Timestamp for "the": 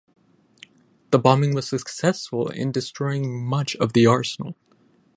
1.11-1.19, 3.93-4.07